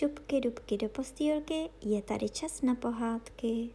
[0.00, 3.74] šupky dubky do postýlky, je tady čas na pohádky.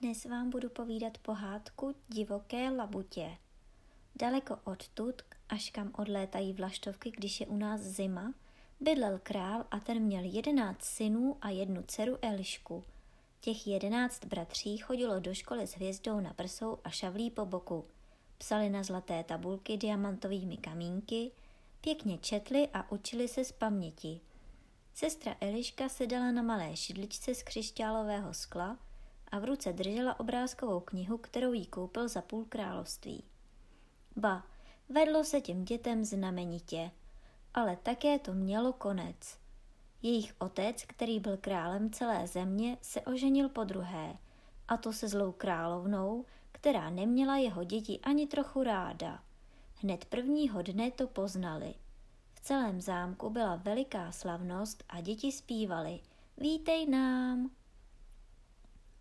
[0.00, 3.38] Dnes vám budu povídat pohádku Divoké labutě.
[4.16, 8.34] Daleko odtud, až kam odlétají vlaštovky, když je u nás zima,
[8.80, 12.84] bydlel král a ten měl jedenáct synů a jednu dceru Elišku.
[13.40, 17.84] Těch jedenáct bratří chodilo do školy s hvězdou na prsou a šavlí po boku–
[18.42, 21.30] psali na zlaté tabulky diamantovými kamínky,
[21.80, 24.20] pěkně četli a učili se z paměti.
[24.94, 28.78] Sestra Eliška sedala na malé šidličce z křišťálového skla
[29.28, 33.24] a v ruce držela obrázkovou knihu, kterou jí koupil za půl království.
[34.16, 34.46] Ba,
[34.88, 36.90] vedlo se těm dětem znamenitě,
[37.54, 39.38] ale také to mělo konec.
[40.02, 44.16] Jejich otec, který byl králem celé země, se oženil po druhé,
[44.68, 46.24] a to se zlou královnou,
[46.62, 49.22] která neměla jeho děti ani trochu ráda.
[49.74, 51.74] Hned prvního dne to poznali.
[52.32, 56.00] V celém zámku byla veliká slavnost a děti zpívaly
[56.36, 57.50] Vítej nám!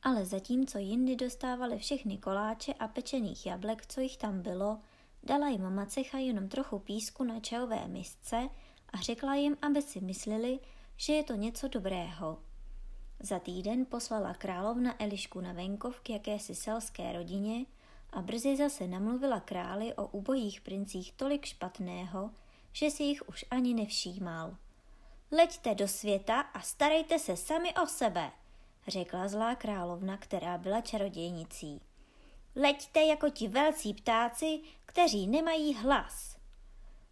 [0.04, 4.80] Ale zatímco jindy dostávali všechny koláče a pečených jablek, co jich tam bylo,
[5.24, 8.50] dala jim macecha jenom trochu písku na čajové misce
[8.90, 10.60] a řekla jim, aby si mysleli,
[10.98, 12.51] že je to něco dobrého.
[13.24, 17.66] Za týden poslala královna Elišku na venkov k jakési selské rodině
[18.10, 22.32] a brzy zase namluvila králi o ubojích princích tolik špatného,
[22.74, 24.58] že si jich už ani nevšímal.
[25.32, 28.32] Leďte do světa a starejte se sami o sebe,
[28.88, 31.82] řekla zlá královna, která byla čarodějnicí.
[32.56, 36.38] Leďte jako ti velcí ptáci, kteří nemají hlas.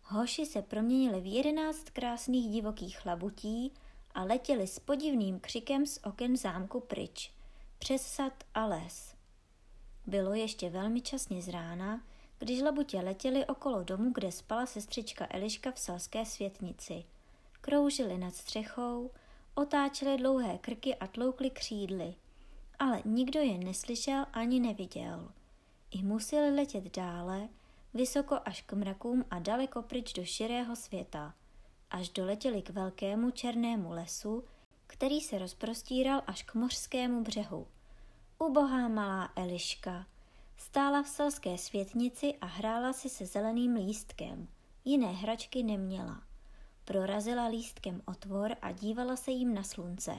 [0.04, 3.74] Hoši se proměnili v jedenáct krásných divokých chlabutí,
[4.14, 7.34] a letěli s podivným křikem z oken zámku pryč,
[7.80, 9.16] přes sad a les.
[10.08, 12.04] Bylo ještě velmi časně z rána,
[12.40, 17.04] když labutě letěli okolo domu, kde spala sestřička Eliška v selské světnici.
[17.62, 19.12] Kroužili nad střechou,
[19.56, 22.16] otáčeli dlouhé krky a tloukli křídly,
[22.80, 25.32] ale nikdo je neslyšel ani neviděl.
[25.92, 27.50] I museli letět dále,
[27.94, 31.34] vysoko až k mrakům a daleko pryč do širého světa–
[31.92, 34.44] až doletěli k velkému černému lesu,
[34.88, 37.68] který se rozprostíral až k mořskému břehu.
[38.40, 40.06] Ubohá malá Eliška
[40.58, 44.48] stála v selské světnici a hrála si se zeleným lístkem.
[44.86, 46.24] Jiné hračky neměla.
[46.86, 50.16] Prorazila lístkem otvor a dívala se jim na slunce.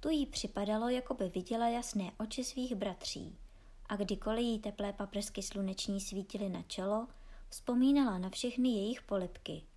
[0.00, 3.38] Tu jí připadalo, jako by viděla jasné oči svých bratří.
[3.86, 7.08] A kdykoliv jí teplé paprsky sluneční svítily na čelo,
[7.48, 9.62] vzpomínala na všechny jejich polipky–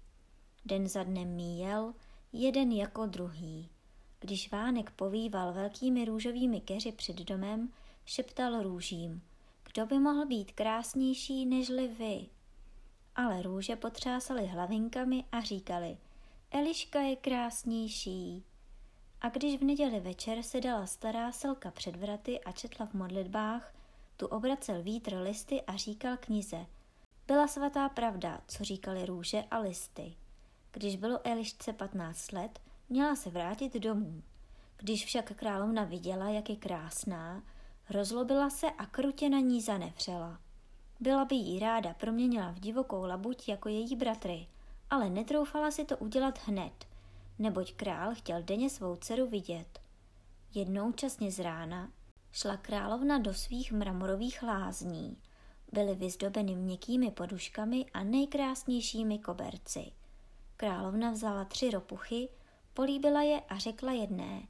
[0.65, 1.93] Den za dnem míjel,
[2.33, 3.69] jeden jako druhý.
[4.19, 7.73] Když Vánek povýval velkými růžovými keři před domem,
[8.05, 9.21] šeptal růžím,
[9.63, 12.25] kdo by mohl být krásnější nežli vy.
[13.15, 15.97] Ale růže potřásaly hlavinkami a říkali,
[16.51, 18.43] Eliška je krásnější.
[19.21, 23.75] A když v neděli večer se dala stará selka před vraty a četla v modlitbách,
[24.17, 26.65] tu obracel vítr listy a říkal knize.
[27.27, 30.15] Byla svatá pravda, co říkali růže a listy.
[30.75, 32.59] Když bylo Elišce 15 let,
[32.89, 34.23] měla se vrátit domů.
[34.77, 37.43] Když však královna viděla, jak je krásná,
[37.89, 40.39] rozlobila se a krutě na ní zanevřela.
[40.99, 44.47] Byla by jí ráda proměnila v divokou labuť jako její bratry,
[44.89, 46.87] ale netroufala si to udělat hned,
[47.39, 49.79] neboť král chtěl denně svou dceru vidět.
[50.53, 51.91] Jednou časně z rána
[52.31, 55.17] šla královna do svých mramorových lázní.
[55.71, 59.91] Byly vyzdobeny měkkými poduškami a nejkrásnějšími koberci–
[60.57, 62.29] Královna vzala tři ropuchy,
[62.73, 64.47] políbila je a řekla jedné.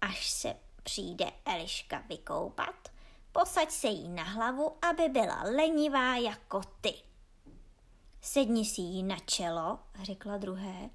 [0.00, 2.88] Až se přijde Eliška vykoupat,
[3.32, 6.94] posaď se jí na hlavu, aby byla lenivá jako ty.
[8.20, 10.90] Sedni si jí na čelo, řekla druhé,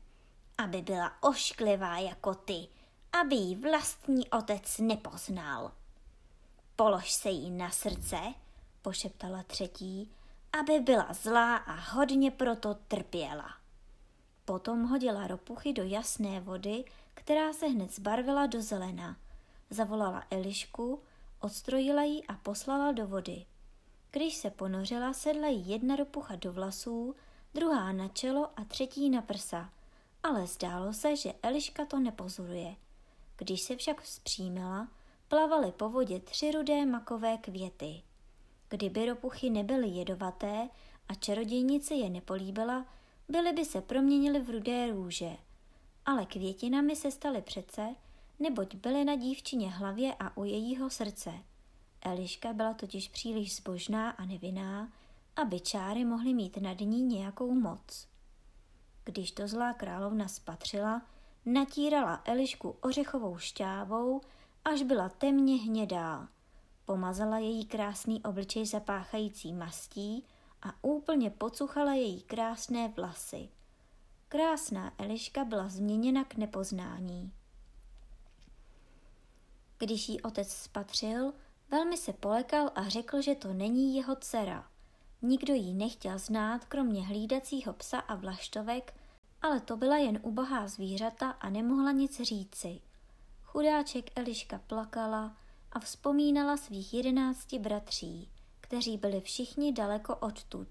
[0.58, 2.68] aby byla ošklivá jako ty,
[3.22, 5.72] aby jí vlastní otec nepoznal.
[6.76, 8.18] Polož se jí na srdce,
[8.82, 10.12] pošeptala třetí,
[10.60, 13.65] aby byla zlá a hodně proto trpěla.
[14.46, 16.84] Potom hodila ropuchy do jasné vody,
[17.14, 19.18] která se hned zbarvila do zelena.
[19.70, 21.02] Zavolala Elišku,
[21.40, 23.46] odstrojila ji a poslala do vody.
[24.12, 27.16] Když se ponořila, sedla jí jedna ropucha do vlasů,
[27.54, 29.70] druhá na čelo a třetí na prsa.
[30.24, 32.76] Ale zdálo se, že Eliška to nepozoruje.
[33.38, 34.88] Když se však vzpřímila,
[35.28, 38.02] plavaly po vodě tři rudé makové květy.
[38.70, 40.70] Kdyby ropuchy nebyly jedovaté
[41.10, 42.86] a čarodějnice je nepolíbila,
[43.30, 45.38] byly by se proměnily v rudé růže,
[46.06, 47.96] ale květinami se staly přece,
[48.40, 51.32] neboť byly na dívčině hlavě a u jejího srdce.
[52.02, 54.92] Eliška byla totiž příliš zbožná a nevinná,
[55.36, 58.08] aby čáry mohly mít nad ní nějakou moc.
[59.04, 61.02] Když to zlá královna spatřila,
[61.46, 64.22] natírala Elišku ořechovou šťávou,
[64.66, 66.28] až byla temně hnědá.
[66.86, 70.26] Pomazala její krásný obličej zapáchající mastí
[70.66, 73.50] a úplně pocuchala její krásné vlasy.
[74.28, 77.32] Krásná Eliška byla změněna k nepoznání.
[79.78, 81.34] Když jí otec spatřil,
[81.72, 84.68] velmi se polekal a řekl, že to není jeho dcera.
[85.22, 88.94] Nikdo ji nechtěl znát, kromě hlídacího psa a vlaštovek,
[89.42, 92.82] ale to byla jen ubohá zvířata a nemohla nic říci.
[93.44, 95.38] Chudáček Eliška plakala
[95.72, 98.30] a vzpomínala svých jedenácti bratří,
[98.66, 100.68] kteří byli všichni daleko odtud.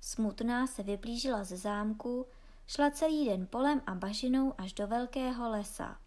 [0.00, 2.26] Smutná se vyblížila ze zámku,
[2.66, 5.98] šla celý den polem a bažinou až do velkého lesa.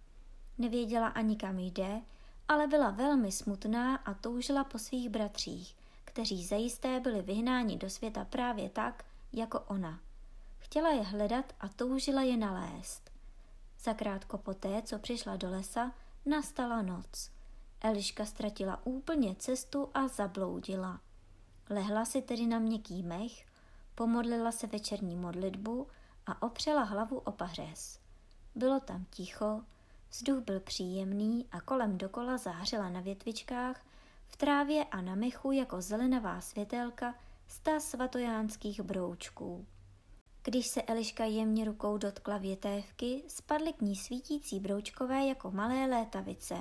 [0.58, 2.02] Nevěděla ani kam jde,
[2.48, 5.76] ale byla velmi smutná a toužila po svých bratřích,
[6.06, 10.00] kteří zajisté byli vyhnáni do světa právě tak, jako ona.
[10.58, 13.12] Chtěla je hledat a toužila je nalézt.
[13.80, 15.92] Zakrátko poté, co přišla do lesa,
[16.26, 17.32] nastala noc.
[17.82, 21.00] Eliška ztratila úplně cestu a zabloudila.
[21.72, 23.46] Lehla si tedy na měkký mech,
[23.96, 25.88] pomodlila se večerní modlitbu
[26.26, 28.00] a opřela hlavu o pařez.
[28.56, 29.62] Bylo tam ticho,
[30.10, 33.86] vzduch byl příjemný a kolem dokola zářila na větvičkách,
[34.28, 37.16] v trávě a na mechu jako zelenavá světelka
[37.48, 39.66] sta svatojánských broučků.
[40.44, 46.58] Když se Eliška jemně rukou dotkla větévky, spadly k ní svítící broučkové jako malé létavice.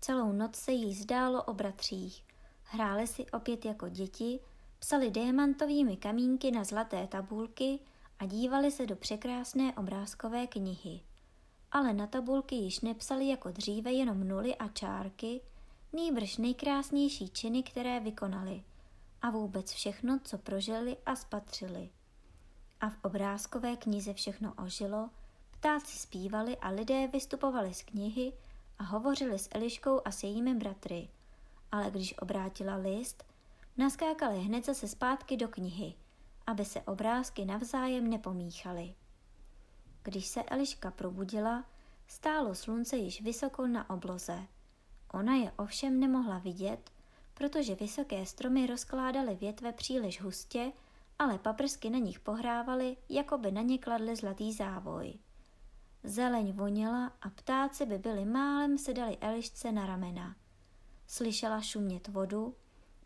[0.00, 2.27] Celou noc se jí zdálo o bratřích.
[2.70, 4.40] Hráli si opět jako děti,
[4.78, 7.78] psali diamantovými kamínky na zlaté tabulky
[8.18, 11.00] a dívali se do překrásné obrázkové knihy.
[11.72, 15.40] Ale na tabulky již nepsali jako dříve jenom nuly a čárky,
[15.92, 18.64] nýbrž nejkrásnější činy, které vykonali
[19.22, 21.90] a vůbec všechno, co prožili a spatřili
[22.80, 25.10] a v obrázkové knize všechno ožilo,
[25.50, 28.32] ptáci zpívali a lidé vystupovali z knihy
[28.78, 31.08] a hovořili s Eliškou a s jejími bratry.
[31.72, 33.24] Ale když obrátila list,
[33.76, 35.94] naskákali hned zase zpátky do knihy,
[36.46, 38.94] aby se obrázky navzájem nepomíchaly.
[40.02, 41.64] Když se Eliška probudila,
[42.06, 44.46] stálo slunce již vysoko na obloze.
[45.12, 46.90] Ona je ovšem nemohla vidět,
[47.34, 50.72] protože vysoké stromy rozkládaly větve příliš hustě
[51.18, 55.14] ale paprsky na nich pohrávaly, jako by na ně kladly zlatý závoj.
[56.02, 60.36] Zeleň voněla a ptáci by byli málem sedali Elišce na ramena.
[61.10, 62.54] Slyšela šumět vodu,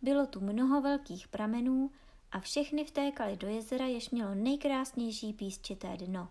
[0.02, 1.90] bylo tu mnoho velkých pramenů
[2.32, 6.28] a všechny vtékaly do jezera, jež mělo nejkrásnější písčité dno.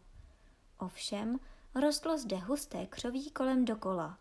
[0.79, 1.39] Ovšem,
[1.75, 4.17] rostlo zde husté křoví kolem dokola,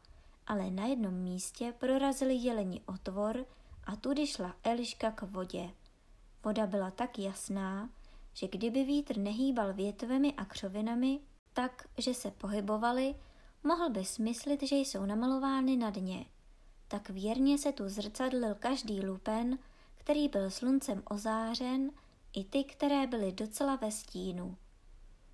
[0.47, 3.47] ale na jednom místě prorazili jeleni otvor
[3.85, 5.71] a tudy šla Eliška k vodě.
[6.45, 7.91] Voda byla tak jasná,
[8.35, 11.21] že kdyby vítr nehýbal větvemi a křovinami
[11.53, 13.15] tak, že se pohybovaly,
[13.65, 16.25] mohl by smyslit, že jsou namalovány na dně.
[16.91, 19.59] Tak věrně se tu zrcadlil každý lupen,
[19.97, 21.91] který byl sluncem ozářen,
[22.33, 24.57] i ty, které byly docela ve stínu.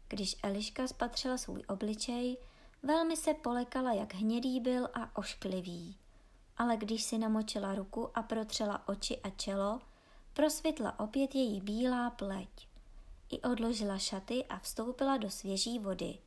[0.09, 2.37] Když Eliška spatřila svůj obličej,
[2.83, 5.97] velmi se polekala, jak hnědý byl a ošklivý.
[6.57, 9.81] Ale když si namočila ruku a protřela oči a čelo,
[10.33, 12.69] prosvitla opět její bílá pleť.
[13.31, 16.19] I odložila šaty a vstoupila do svěží vody.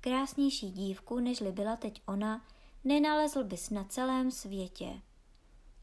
[0.00, 2.44] Krásnější dívku, nežli byla teď ona,
[2.86, 5.02] nenalezl bys na celém světě.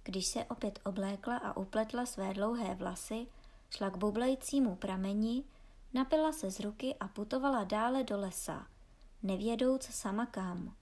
[0.03, 3.27] Když se opět oblékla a upletla své dlouhé vlasy,
[3.69, 5.43] šla k bublajícímu prameni,
[5.93, 8.67] napila se z ruky a putovala dále do lesa,
[9.23, 10.75] nevědouc sama kam.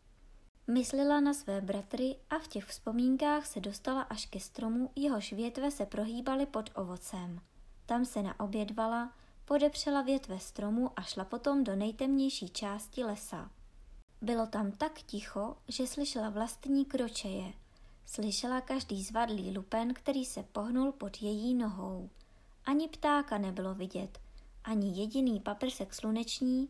[0.68, 5.72] Myslela na své bratry a v těch vzpomínkách se dostala až ke stromu, jehož větve
[5.72, 7.42] se prohýbaly pod ovocem.
[7.86, 9.14] Tam se naobědvala,
[9.46, 13.50] podepřela větve stromu a šla potom do nejtemnější části lesa.
[14.22, 17.54] Bylo tam tak ticho, že slyšela vlastní kročeje.
[18.06, 22.10] Slyšela každý zvadlý lupen, který se pohnul pod její nohou.
[22.66, 24.20] Ani ptáka nebylo vidět,
[24.64, 26.70] ani jediný paprsek sluneční,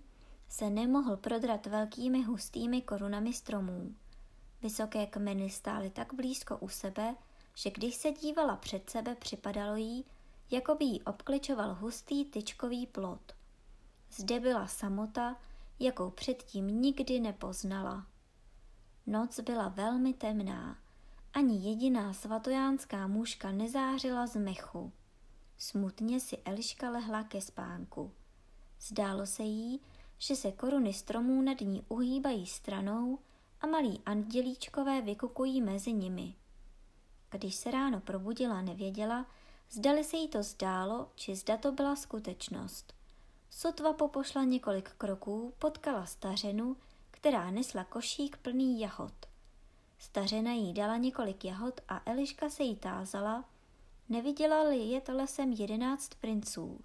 [0.50, 3.96] se nemohl prodrat velkými hustými korunami stromů.
[4.62, 7.16] Vysoké kmeny stály tak blízko u sebe,
[7.56, 10.06] že když se dívala před sebe, připadalo jí,
[10.52, 13.34] jako by jí obkličoval hustý tyčkový plot.
[14.12, 15.36] Zde byla samota,
[15.82, 18.08] jakou předtím nikdy nepoznala.
[19.08, 20.78] Noc byla velmi temná,
[21.34, 24.92] ani jediná svatojánská mužka nezářila z mechu.
[25.58, 28.12] Smutně si Eliška lehla ke spánku.
[28.80, 29.82] Zdálo se jí,
[30.18, 33.20] že se koruny stromů nad ní uhýbají stranou
[33.62, 36.36] a malí andělíčkové vykukují mezi nimi.
[37.32, 39.26] Když se ráno probudila, nevěděla,
[39.74, 42.94] Zdali se jí to zdálo, či zda to byla skutečnost.
[43.52, 46.78] Sotva popošla několik kroků, potkala stařenu,
[47.12, 49.14] která nesla košík plný jahod.
[50.00, 53.46] Stařena jí dala několik jahod a Eliška se jí tázala,
[54.10, 56.80] neviděla-li jet lesem jedenáct princů.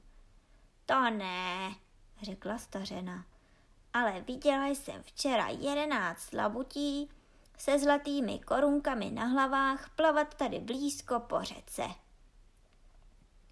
[0.86, 1.74] To ne,
[2.22, 3.24] řekla stařena,
[3.92, 7.10] ale viděla jsem včera jedenáct labutí
[7.58, 11.82] se zlatými korunkami na hlavách plavat tady blízko po řece.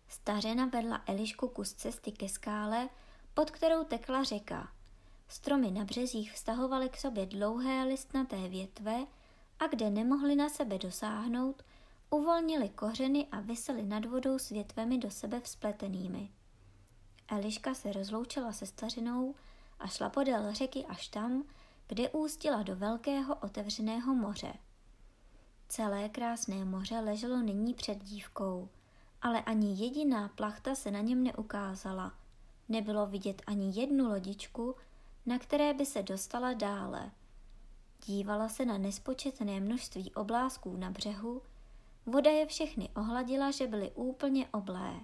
[0.09, 2.89] Stařena vedla Elišku kus cesty ke skále,
[3.35, 4.69] pod kterou tekla řeka.
[5.29, 9.07] Stromy na březích vztahovaly k sobě dlouhé listnaté větve
[9.59, 11.63] a kde nemohli na sebe dosáhnout,
[12.11, 16.31] uvolnili kořeny a vysely nad vodou s větvemi do sebe vzpletenými.
[17.29, 19.35] Eliška se rozloučila se stařinou
[19.79, 21.45] a šla podél řeky až tam,
[21.87, 24.55] kde ústila do velkého otevřeného moře.
[25.69, 28.69] Celé krásné moře leželo nyní před dívkou,
[29.23, 32.24] ale ani jediná plachta se na něm neukázala.
[32.69, 34.75] Nebylo vidět ani jednu lodičku,
[35.27, 37.11] na které by se dostala dále.
[38.07, 41.43] Dívala se na nespočetné množství oblázků na břehu,
[42.07, 45.01] voda je všechny ohladila, že byly úplně oblé.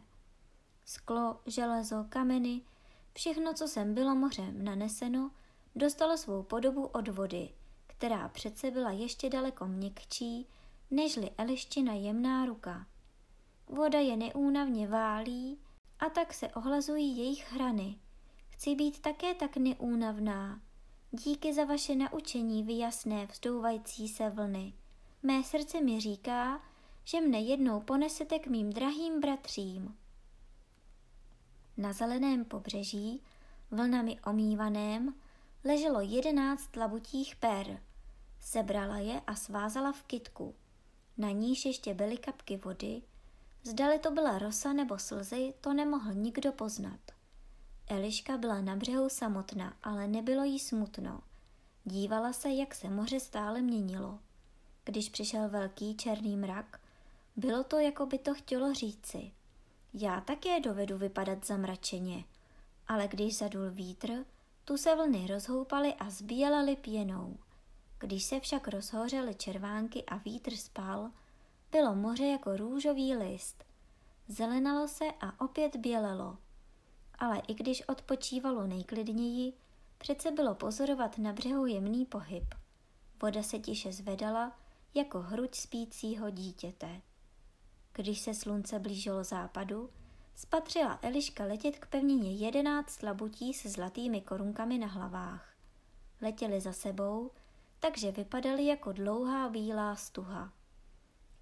[0.85, 2.61] Sklo, železo, kameny,
[3.13, 5.31] všechno, co sem bylo mořem naneseno,
[5.77, 7.49] dostalo svou podobu od vody,
[7.87, 10.47] která přece byla ještě daleko měkčí,
[10.91, 12.87] nežli Eliščina jemná ruka.
[13.69, 15.59] Voda je neúnavně válí
[16.01, 17.97] a tak se ohlazují jejich hrany.
[18.49, 20.61] Chci být také tak neúnavná.
[21.11, 24.73] Díky za vaše naučení, vy jasné vzdouvající se vlny.
[25.23, 26.61] Mé srdce mi říká,
[27.05, 29.97] že mne jednou ponesete k mým drahým bratřím.
[31.77, 33.23] Na zeleném pobřeží,
[33.71, 35.15] vlnami omývaném,
[35.65, 37.83] leželo jedenáct labutích per.
[38.41, 40.55] Sebrala je a svázala v kytku.
[41.19, 43.03] Na níž ještě byly kapky vody,
[43.63, 47.01] zdali to byla rosa nebo slzy, to nemohl nikdo poznat.
[47.87, 51.21] Eliška byla na břehu samotná, ale nebylo jí smutno.
[51.85, 54.19] Dívala se, jak se moře stále měnilo.
[54.85, 56.81] Když přišel velký černý mrak,
[57.37, 59.33] bylo to, jako by to chtělo říci.
[59.95, 62.25] Já také dovedu vypadat zamračeně,
[62.89, 64.25] ale když zadul vítr,
[64.65, 67.37] tu se vlny rozhoupaly a zbíjelaly pěnou.
[67.99, 71.11] Když se však rozhořely červánky a vítr spal,
[71.73, 73.65] bylo moře jako růžový list.
[74.29, 76.39] Zelenalo se a opět bělelo.
[77.19, 79.53] Ale i když odpočívalo nejklidněji,
[79.99, 82.55] přece bylo pozorovat na břehu jemný pohyb.
[83.23, 84.59] Voda se tiše zvedala
[84.95, 87.01] jako hruď spícího dítěte.
[87.93, 89.91] Když se slunce blížilo západu,
[90.35, 95.55] spatřila Eliška letět k pevnině jedenáct labutí se zlatými korunkami na hlavách.
[96.21, 97.31] Letěli za sebou,
[97.81, 100.53] takže vypadaly jako dlouhá bílá stuha.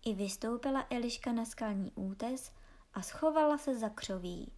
[0.05, 2.53] I vystoupila Eliška na skalní útes
[2.95, 4.53] a schovala se za křoví.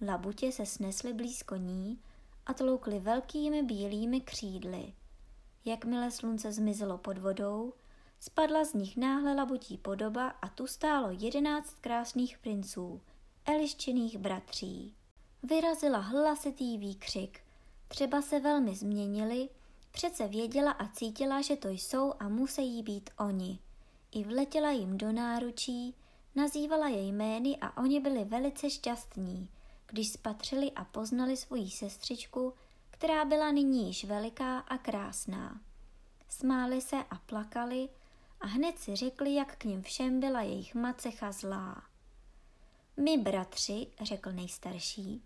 [0.00, 2.00] Labutě se snesly blízko ní
[2.46, 4.92] a tloukly velkými bílými křídly.
[5.64, 7.72] Jakmile slunce zmizelo pod vodou,
[8.20, 13.00] spadla z nich náhle labutí podoba a tu stálo jedenáct krásných princů–
[13.48, 14.94] Eliščiných bratří.
[15.42, 17.40] Vyrazila hlasitý výkřik.
[17.88, 19.48] Třeba se velmi změnili,
[19.90, 23.58] přece věděla a cítila, že to jsou a musí být oni.
[24.16, 25.94] I vletěla jim do náručí,
[26.34, 29.48] nazývala jej jmény a oni byli velice šťastní,
[29.86, 32.52] když spatřili a poznali svoji sestřičku,
[32.90, 35.60] která byla nyní již veliká a krásná.
[36.28, 37.88] Smáli se a plakali
[38.40, 41.82] a hned si řekli, jak k ním všem byla jejich macecha zlá.
[42.96, 45.22] My, bratři, řekl nejstarší,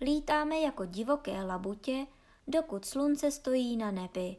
[0.00, 2.06] lítáme jako divoké labutě,
[2.48, 4.36] dokud slunce stojí na nebi.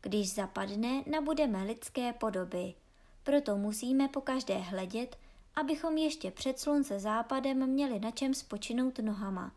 [0.00, 2.74] Když zapadne, nabudeme lidské podoby.
[3.22, 5.16] Proto musíme po každé hledět,
[5.54, 9.52] abychom ještě před slunce západem měli na čem spočinout nohama.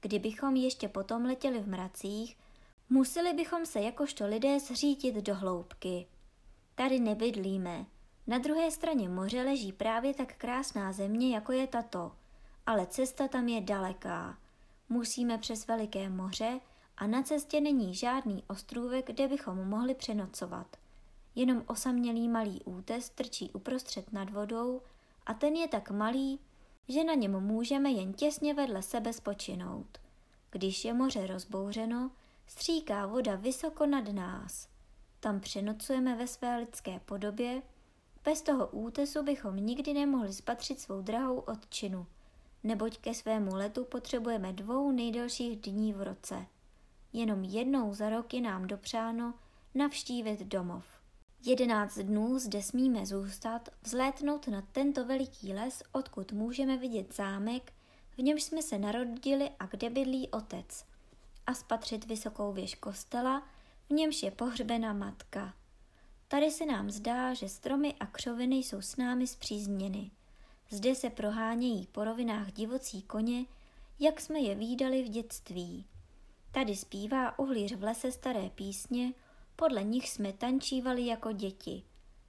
[0.00, 2.36] Kdybychom ještě potom letěli v mracích,
[2.90, 6.06] museli bychom se jakožto lidé zřítit do hloubky.
[6.74, 7.86] Tady nebydlíme,
[8.26, 12.12] na druhé straně moře leží právě tak krásná země, jako je tato,
[12.66, 14.38] ale cesta tam je daleká.
[14.88, 16.60] Musíme přes veliké moře
[16.96, 20.76] a na cestě není žádný ostrůvek, kde bychom mohli přenocovat.
[21.34, 24.82] Jenom osamělý malý útes trčí uprostřed nad vodou
[25.26, 26.40] a ten je tak malý,
[26.88, 29.98] že na něm můžeme jen těsně vedle sebe spočinout.
[30.50, 32.10] Když je moře rozbouřeno,
[32.46, 34.68] stříká voda vysoko nad nás.
[35.20, 37.62] Tam přenocujeme ve své lidské podobě
[38.24, 42.06] bez toho útesu bychom nikdy nemohli spatřit svou drahou odčinu,
[42.64, 46.46] neboť ke svému letu potřebujeme dvou nejdelších dní v roce.
[47.12, 49.34] Jenom jednou za rok je nám dopřáno
[49.74, 51.01] navštívit domov.
[51.44, 57.72] Jedenáct dnů zde smíme zůstat, vzlétnout na tento veliký les, odkud můžeme vidět zámek,
[58.16, 60.84] v němž jsme se narodili a kde bydlí otec,
[61.46, 63.48] a spatřit vysokou věž kostela,
[63.88, 65.54] v němž je pohřbena matka.
[66.28, 70.10] Tady se nám zdá, že stromy a křoviny jsou s námi zpřízněny.
[70.70, 73.44] Zde se prohánějí po rovinách divocí koně,
[74.00, 75.86] jak jsme je výdali v dětství.
[76.52, 79.12] Tady zpívá uhlíř v lese staré písně,
[79.56, 81.82] podle nich jsme tančívali jako děti.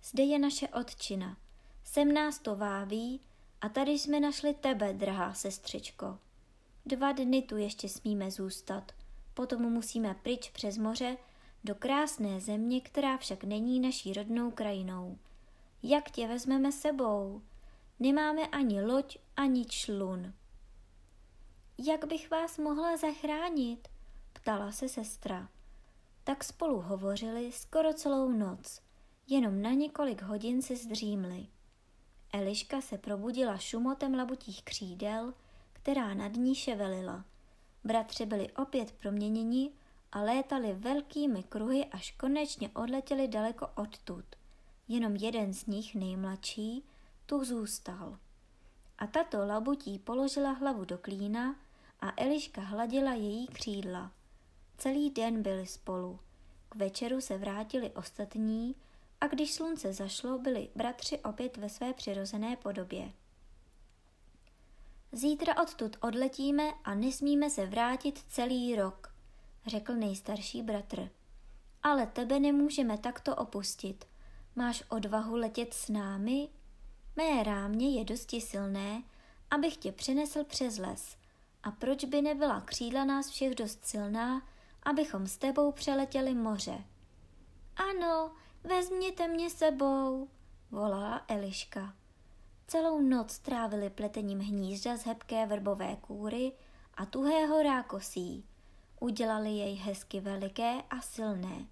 [0.04, 1.38] Zde je naše otčina.
[1.84, 3.22] Sem nás to váví
[3.62, 6.20] a tady jsme našli tebe, drahá sestřičko.
[6.86, 8.92] Dva dny tu ještě smíme zůstat,
[9.34, 11.18] potom musíme pryč přes moře
[11.64, 15.18] do krásné země, která však není naší rodnou krajinou.
[15.84, 17.42] Jak tě vezmeme sebou?
[18.00, 20.34] Nemáme ani loď, ani člun.
[21.78, 23.88] Jak bych vás mohla zachránit?
[24.34, 25.50] ptala se sestra.
[26.24, 28.82] Tak spolu hovořili skoro celou noc,
[29.28, 31.48] jenom na několik hodin se zdřímli.
[32.34, 35.34] Eliška se probudila šumotem labutích křídel,
[35.74, 37.26] která nad ní ševelila.
[37.84, 39.72] Bratři byli opět proměněni
[40.12, 44.26] a létali velkými kruhy, až konečně odletěli daleko odtud.
[44.88, 46.86] Jenom jeden z nich, nejmladší,
[47.26, 48.18] tu zůstal.
[48.98, 51.56] A tato labutí položila hlavu do klína
[52.00, 54.12] a Eliška hladila její křídla.
[54.78, 56.20] Celý den byli spolu.
[56.70, 58.76] K večeru se vrátili ostatní
[59.22, 63.14] a když slunce zašlo, byli bratři opět ve své přirozené podobě.
[65.12, 69.16] Zítra odtud odletíme a nesmíme se vrátit celý rok,
[69.68, 71.10] řekl nejstarší bratr.
[71.84, 74.06] Ale tebe nemůžeme takto opustit.
[74.56, 76.50] Máš odvahu letět s námi?
[77.16, 79.04] Mé rámě je dosti silné,
[79.52, 81.18] abych tě přinesl přes les.
[81.64, 84.48] A proč by nebyla křídla nás všech dost silná,
[84.86, 86.84] abychom s tebou přeletěli moře?
[87.76, 88.32] Ano,
[88.64, 90.30] vezměte mě sebou,
[90.72, 91.94] volala Eliška.
[92.68, 96.52] Celou noc trávili pletením hnízda z hebké vrbové kůry
[96.94, 98.46] a tuhého rákosí.
[99.00, 101.68] Udělali jej hezky veliké a silné.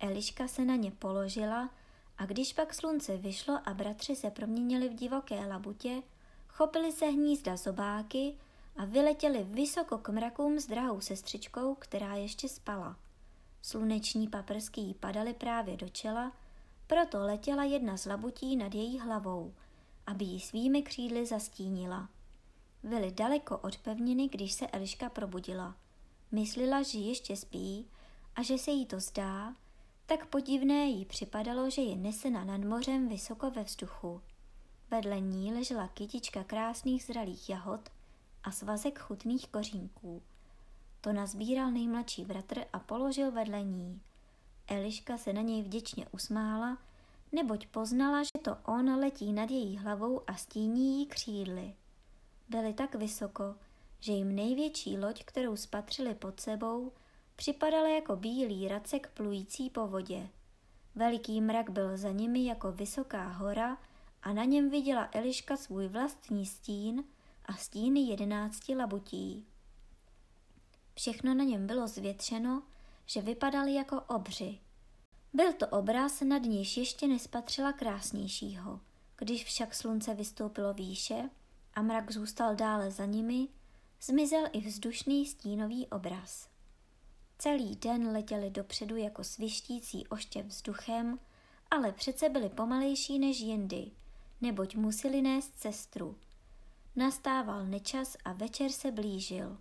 [0.00, 1.70] Eliška se na ně položila
[2.18, 6.02] a když pak slunce vyšlo a bratři se proměnili v divoké labutě,
[6.48, 8.36] chopili se hnízda zobáky
[8.78, 12.96] a vyletěli vysoko k mrakům s drahou sestřičkou, která ještě spala.
[13.62, 16.32] Sluneční paprsky jí padaly právě do čela,
[16.86, 19.54] proto letěla jedna z labutí nad její hlavou,
[20.06, 22.08] aby ji svými křídly zastínila.
[22.82, 25.76] Byli daleko od pevniny, když se Eliška probudila.
[26.30, 27.86] Myslela, že ještě spí
[28.36, 29.54] a že se jí to zdá,
[30.06, 34.22] tak podivné jí připadalo, že je nesena nad mořem vysoko ve vzduchu.
[34.90, 37.88] Vedle ní ležela kytička krásných zralých jahod
[38.42, 40.22] a svazek chutných kořínků.
[41.00, 44.00] To nazbíral nejmladší bratr a položil vedle ní.
[44.66, 46.78] Eliška se na něj vděčně usmála,
[47.32, 51.74] neboť poznala, že to on letí nad její hlavou a stíní jí křídly.
[52.48, 53.54] Byli tak vysoko,
[54.00, 56.92] že jim největší loď, kterou spatřili pod sebou,
[57.36, 60.28] připadala jako bílý racek plující po vodě.
[60.94, 63.78] Veliký mrak byl za nimi jako vysoká hora
[64.22, 67.04] a na něm viděla Eliška svůj vlastní stín
[67.48, 69.46] a stíny jedenácti labutí.
[70.94, 72.62] Všechno na něm bylo zvětšeno,
[73.06, 74.58] že vypadali jako obři.
[75.32, 78.80] Byl to obraz, nad níž ještě nespatřila krásnějšího.
[79.16, 81.30] Když však slunce vystoupilo výše
[81.74, 83.48] a mrak zůstal dále za nimi,
[84.02, 86.48] zmizel i vzdušný stínový obraz.
[87.38, 91.18] Celý den letěli dopředu jako svištící oštěv vzduchem,
[91.70, 93.90] ale přece byli pomalejší než jindy,
[94.40, 96.16] neboť museli nést cestru.
[96.98, 99.58] Nastával nečas a večer se blížil.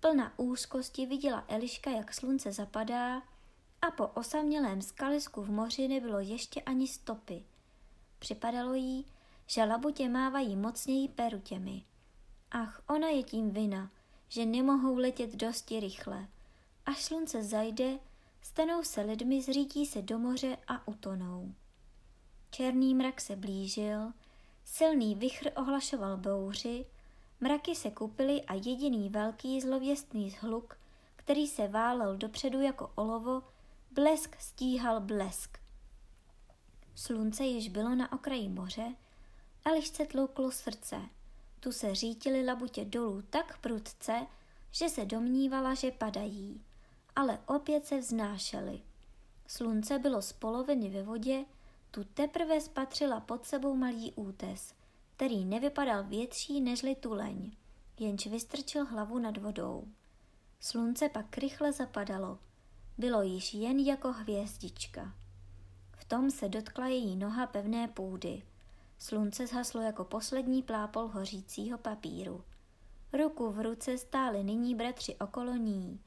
[0.00, 3.22] Plna úzkosti viděla Eliška, jak slunce zapadá
[3.82, 7.44] a po osamělém skalisku v moři nebylo ještě ani stopy.
[8.18, 9.06] Připadalo jí,
[9.46, 11.84] že labutě mávají mocněji perutěmi.
[12.50, 13.90] Ach, ona je tím vina,
[14.28, 16.28] že nemohou letět dosti rychle.
[16.86, 17.98] Až slunce zajde,
[18.42, 21.54] stanou se lidmi, zřítí se do moře a utonou.
[22.50, 24.12] Černý mrak se blížil,
[24.64, 26.86] silný vichr ohlašoval bouři,
[27.40, 30.78] mraky se kupily a jediný velký zlověstný hluk,
[31.16, 33.42] který se válel dopředu jako olovo,
[33.90, 35.58] blesk stíhal blesk.
[36.94, 38.94] Slunce již bylo na okraji moře,
[39.64, 41.00] a lišce tlouklo srdce.
[41.60, 44.26] Tu se řítily labutě dolů tak prudce,
[44.70, 46.62] že se domnívala, že padají
[47.16, 48.80] ale opět se vznášely.
[49.46, 51.44] Slunce bylo z poloviny ve vodě,
[51.94, 54.74] tu teprve spatřila pod sebou malý útes,
[55.16, 57.50] který nevypadal větší nežli tuleň,
[57.98, 59.84] jenž vystrčil hlavu nad vodou.
[60.60, 62.38] Slunce pak rychle zapadalo.
[62.98, 65.14] Bylo již jen jako hvězdička.
[65.92, 68.42] V tom se dotkla její noha pevné půdy.
[68.98, 72.44] Slunce zhaslo jako poslední plápol hořícího papíru.
[73.12, 76.00] Ruku v ruce stáli nyní bratři okolo ní,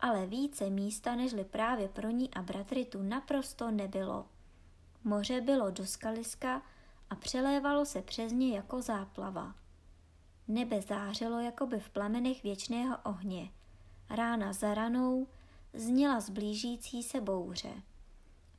[0.00, 4.26] ale více místa nežli právě pro ní a bratry tu naprosto nebylo.
[5.06, 6.62] Moře bylo do skaliska
[7.10, 9.54] a přelévalo se přes ně jako záplava.
[10.48, 13.50] Nebe zářilo jakoby v plamenech věčného ohně.
[14.10, 15.28] Rána za ranou
[15.72, 17.82] zněla zblížící se bouře.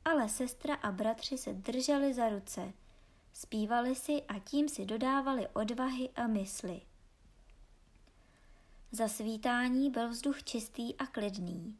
[0.04, 2.72] Ale sestra a bratři se drželi za ruce,
[3.32, 6.80] zpívali si a tím si dodávali odvahy a mysli.
[8.92, 11.78] Za svítání byl vzduch čistý a klidný.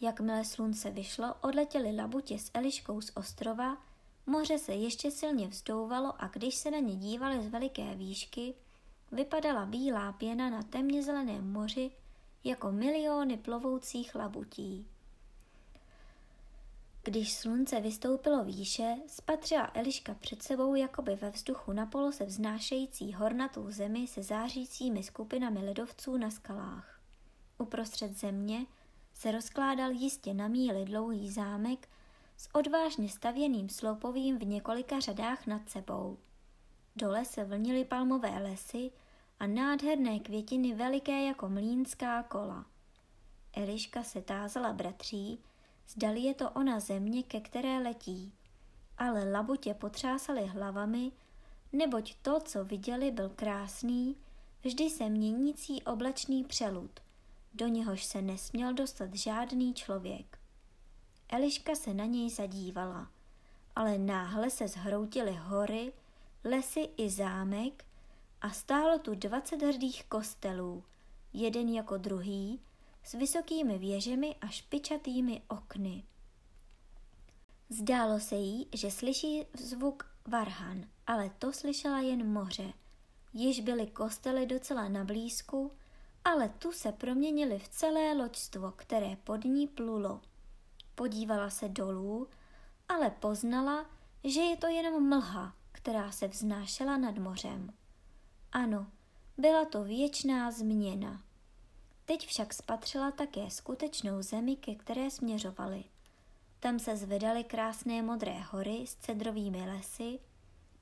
[0.00, 3.89] Jakmile slunce vyšlo, odletěli labutě s Eliškou z ostrova,
[4.30, 8.54] moře se ještě silně vzdouvalo a když se na ně dívali z veliké výšky,
[9.12, 11.90] vypadala bílá pěna na temně zeleném moři
[12.44, 14.86] jako miliony plovoucích labutí.
[17.02, 23.70] Když slunce vystoupilo výše, spatřila Eliška před sebou jakoby ve vzduchu na se vznášející hornatou
[23.70, 27.00] zemi se zářícími skupinami ledovců na skalách.
[27.58, 28.66] Uprostřed země
[29.14, 31.88] se rozkládal jistě na míli dlouhý zámek
[32.40, 36.18] s odvážně stavěným sloupovým v několika řadách nad sebou.
[36.96, 38.90] Dole se vlnily palmové lesy
[39.40, 42.66] a nádherné květiny veliké jako mlínská kola.
[43.52, 45.38] Eliška se tázala bratří,
[45.88, 48.32] zdali je to ona země, ke které letí.
[48.98, 51.12] Ale labutě potřásali hlavami,
[51.72, 54.16] neboť to, co viděli, byl krásný,
[54.64, 57.00] vždy se měnící oblačný přelud,
[57.54, 60.39] do něhož se nesměl dostat žádný člověk.
[61.32, 63.10] Eliška se na něj zadívala,
[63.76, 65.92] ale náhle se zhroutily hory,
[66.44, 67.84] lesy i zámek
[68.40, 70.84] a stálo tu dvacet hrdých kostelů,
[71.32, 72.60] jeden jako druhý,
[73.04, 76.04] s vysokými věžemi a špičatými okny.
[77.68, 82.72] Zdálo se jí, že slyší zvuk varhan, ale to slyšela jen moře.
[83.32, 85.72] Již byly kostely docela na blízku,
[86.24, 90.20] ale tu se proměnily v celé loďstvo, které pod ní plulo.
[91.00, 92.28] Podívala se dolů,
[92.88, 93.86] ale poznala,
[94.24, 97.72] že je to jenom mlha, která se vznášela nad mořem.
[98.52, 98.86] Ano,
[99.38, 101.22] byla to věčná změna.
[102.04, 105.84] Teď však spatřila také skutečnou zemi, ke které směřovali.
[106.60, 110.18] Tam se zvedaly krásné modré hory s cedrovými lesy,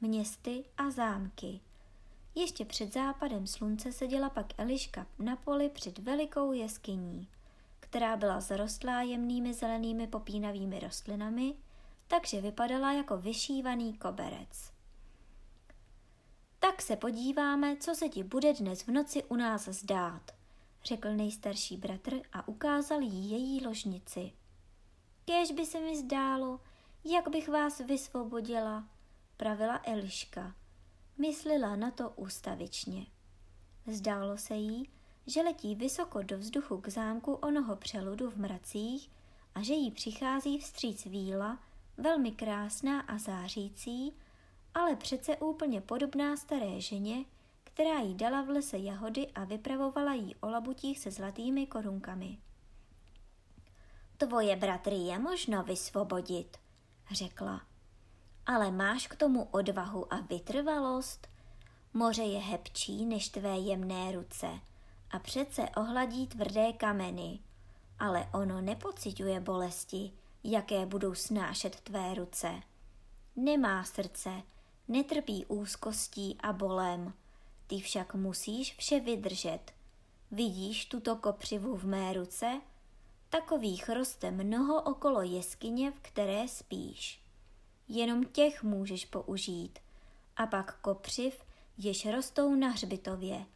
[0.00, 1.60] městy a zámky.
[2.34, 7.28] Ještě před západem slunce seděla pak Eliška na poli před velikou jeskyní,
[7.90, 11.54] která byla zarostlá jemnými zelenými popínavými rostlinami,
[12.06, 14.72] takže vypadala jako vyšívaný koberec.
[16.58, 20.30] Tak se podíváme, co se ti bude dnes v noci u nás zdát,
[20.84, 24.32] řekl nejstarší bratr a ukázal jí její ložnici.
[25.24, 26.60] Kéž by se mi zdálo,
[27.04, 28.88] jak bych vás vysvobodila,
[29.36, 30.54] pravila Eliška.
[31.18, 33.06] Myslela na to ústavičně.
[33.86, 34.90] Zdálo se jí,
[35.28, 39.10] že letí vysoko do vzduchu k zámku onoho přeludu v mracích
[39.54, 41.58] a že jí přichází vstříc víla,
[41.96, 44.12] velmi krásná a zářící,
[44.74, 47.24] ale přece úplně podobná staré ženě,
[47.64, 52.38] která jí dala v lese jahody a vypravovala jí o labutích se zlatými korunkami.
[54.16, 56.56] Tvoje bratry je možno vysvobodit,
[57.10, 57.62] řekla.
[58.46, 61.28] Ale máš k tomu odvahu a vytrvalost?
[61.94, 64.60] Moře je hebčí než tvé jemné ruce
[65.10, 67.38] a přece ohladí tvrdé kameny,
[67.98, 70.12] ale ono nepociťuje bolesti,
[70.44, 72.62] jaké budou snášet tvé ruce.
[73.36, 74.30] Nemá srdce,
[74.88, 77.12] netrpí úzkostí a bolem,
[77.66, 79.72] ty však musíš vše vydržet.
[80.30, 82.60] Vidíš tuto kopřivu v mé ruce?
[83.30, 87.22] Takových roste mnoho okolo jeskyně, v které spíš.
[87.88, 89.78] Jenom těch můžeš použít.
[90.36, 91.44] A pak kopřiv,
[91.78, 93.46] jež rostou na hřbitově.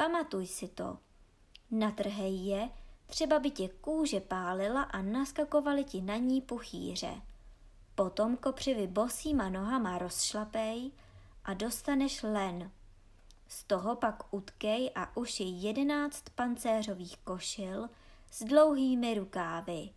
[0.00, 0.98] Pamatuj si to.
[1.70, 2.70] Natrhej je,
[3.06, 7.22] třeba by tě kůže pálila a naskakovali ti na ní puchýře.
[7.94, 10.90] Potom kopřivy bosýma nohama rozšlapej
[11.44, 12.70] a dostaneš len.
[13.48, 17.88] Z toho pak utkej a uši jedenáct pancéřových košil
[18.30, 19.90] s dlouhými rukávy.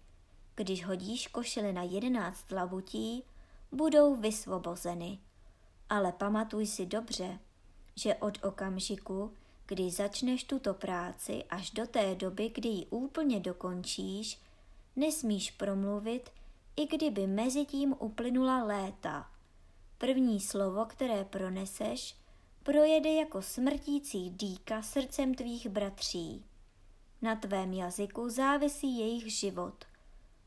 [0.55, 3.23] Když hodíš košily na jedenáct labutí,
[3.71, 5.19] budou vysvobozeny.
[5.89, 7.39] Ale pamatuj si dobře,
[7.95, 9.33] že od okamžiku,
[9.67, 14.39] kdy začneš tuto práci až do té doby, kdy ji úplně dokončíš,
[14.95, 16.29] nesmíš promluvit,
[16.75, 19.29] i kdyby mezi tím uplynula léta.
[19.97, 22.15] První slovo, které proneseš,
[22.63, 26.45] projede jako smrtící dýka srdcem tvých bratří.
[27.21, 29.85] Na tvém jazyku závisí jejich život.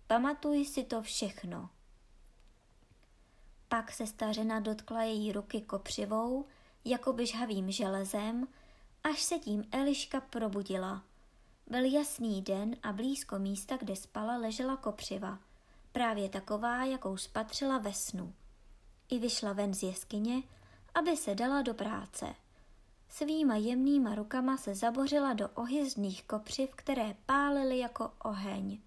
[0.06, 1.70] Pamatuj si to všechno.
[3.68, 6.44] Pak se stařena dotkla její ruky kopřivou,
[6.84, 8.48] jako by žhavým železem,
[9.10, 11.02] až se tím Eliška probudila.
[11.66, 15.38] Byl jasný den a blízko místa, kde spala, ležela kopřiva,
[15.92, 18.34] právě taková, jakou spatřila ve snu.
[19.08, 20.42] I vyšla ven z jeskyně,
[20.94, 22.34] aby se dala do práce.
[23.08, 28.80] Svýma jemnýma rukama se zabořila do ohyzdných kopřiv, které pálily jako oheň.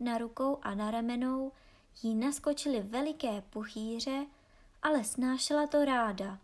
[0.00, 1.52] Na rukou a na ramenou
[2.02, 4.26] jí naskočily veliké puchýře,
[4.82, 6.38] ale snášela to ráda,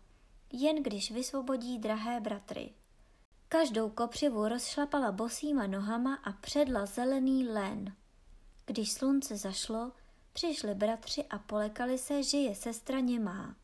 [0.51, 2.73] jen když vysvobodí drahé bratry.
[3.53, 7.95] Každou kopřivu rozšlapala bosýma nohama a předla zelený len.
[8.65, 9.91] Když slunce zašlo,
[10.33, 13.55] přišli bratři a polekali se, že je sestra němá.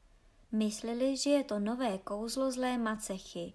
[0.52, 3.54] Myslili, že je to nové kouzlo zlé macechy,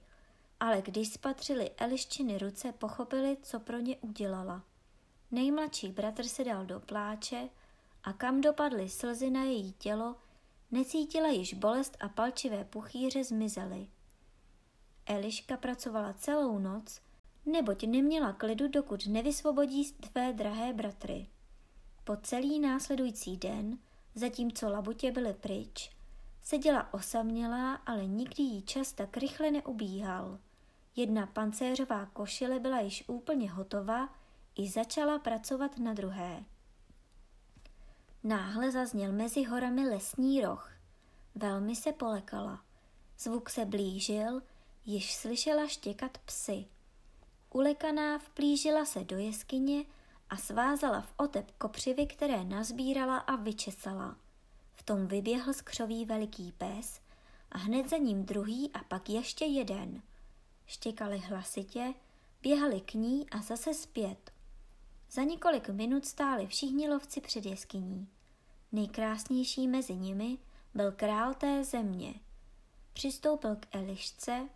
[0.61, 4.63] ale když spatřili Eliščiny ruce, pochopili, co pro ně udělala.
[5.31, 7.49] Nejmladší bratr se dal do pláče
[8.05, 10.17] a kam dopadly slzy na její tělo,
[10.71, 13.89] necítila již bolest a palčivé puchýře zmizely.
[15.07, 17.01] Eliška pracovala celou noc,
[17.47, 21.27] neboť neměla klidu, dokud nevysvobodí tvé drahé bratry.
[22.05, 23.79] Po celý následující den,
[24.15, 25.91] zatímco labutě byly pryč,
[26.43, 30.39] seděla osamělá, ale nikdy jí čas tak rychle neubíhal.
[30.97, 34.09] Jedna pancéřová košile byla již úplně hotová
[34.57, 36.45] i začala pracovat na druhé.
[38.25, 40.73] Náhle zazněl mezi horami lesní roh.
[41.35, 42.65] Velmi se polekala.
[43.19, 44.43] Zvuk se blížil,
[44.85, 46.65] již slyšela štěkat psy.
[47.51, 49.85] Ulekaná vplížila se do jeskyně
[50.31, 54.17] a svázala v otep kopřivy, které nazbírala a vyčesala.
[54.73, 57.01] V tom vyběhl z křoví veliký pes
[57.51, 60.03] a hned za ním druhý a pak ještě jeden.
[60.67, 61.95] Štěkali hlasitě,
[62.43, 64.31] běhali k ní a zase zpět.
[65.11, 68.09] Za několik minut stáli všichni lovci před jeskyní.
[68.73, 70.39] Nejkrásnější mezi nimi
[70.75, 72.15] byl král té země.
[72.93, 74.49] Přistoupil k Elišce,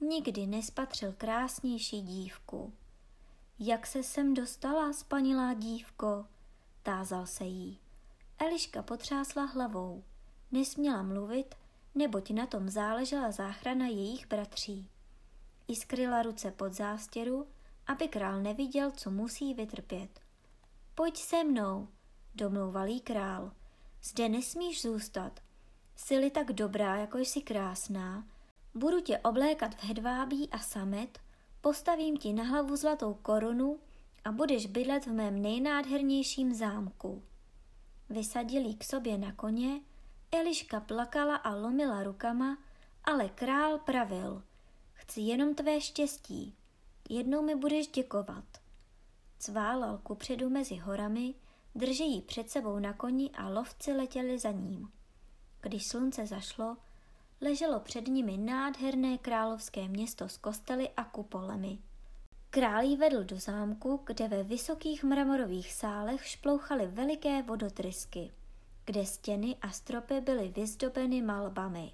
[0.00, 2.72] nikdy nespatřil krásnější dívku.
[3.58, 6.26] Jak se sem dostala, spanilá dívko?
[6.82, 7.78] Tázal se jí.
[8.38, 10.04] Eliška potřásla hlavou.
[10.52, 11.54] Nesměla mluvit,
[11.94, 14.88] neboť na tom záležela záchrana jejich bratří.
[15.68, 17.46] I skryla ruce pod zástěru,
[17.86, 20.20] aby král neviděl, co musí vytrpět.
[20.94, 21.88] Pojď se mnou,
[22.34, 23.52] domlouval jí král.
[24.02, 25.40] Zde nesmíš zůstat.
[25.96, 28.24] Jsi tak dobrá, jako jsi krásná,
[28.78, 31.18] budu tě oblékat v hedvábí a samet,
[31.60, 33.78] postavím ti na hlavu zlatou korunu
[34.24, 37.22] a budeš bydlet v mém nejnádhernějším zámku.
[38.10, 39.80] Vysadili k sobě na koně,
[40.32, 42.58] Eliška plakala a lomila rukama,
[43.04, 44.42] ale král pravil,
[44.92, 46.54] chci jenom tvé štěstí,
[47.08, 48.44] jednou mi budeš děkovat.
[49.38, 51.34] Cválal kupředu mezi horami,
[51.74, 54.92] držejí před sebou na koni a lovci letěli za ním.
[55.60, 56.76] Když slunce zašlo,
[57.40, 61.78] leželo před nimi nádherné královské město s kostely a kupolemi.
[62.50, 68.32] Král jí vedl do zámku, kde ve vysokých mramorových sálech šplouchaly veliké vodotrysky,
[68.84, 71.92] kde stěny a stropy byly vyzdobeny malbami.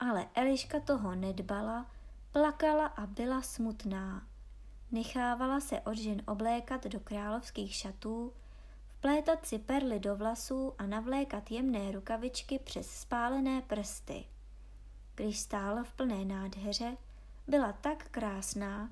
[0.00, 1.90] Ale Eliška toho nedbala,
[2.32, 4.26] plakala a byla smutná.
[4.90, 8.32] Nechávala se od žen oblékat do královských šatů,
[8.86, 14.24] vplétat si perly do vlasů a navlékat jemné rukavičky přes spálené prsty.
[15.14, 16.96] Když stála v plné nádheře,
[17.46, 18.90] byla tak krásná,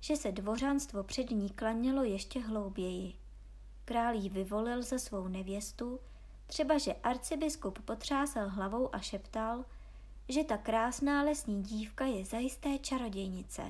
[0.00, 3.14] že se dvořanstvo před ní klanělo ještě hlouběji.
[3.84, 6.00] Král jí vyvolil za svou nevěstu,
[6.46, 9.64] třeba že arcibiskup potřásal hlavou a šeptal,
[10.28, 13.62] že ta krásná lesní dívka je zajisté čarodějnice,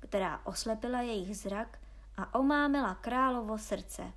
[0.00, 1.78] která oslepila jejich zrak
[2.16, 4.12] a omámila královo srdce.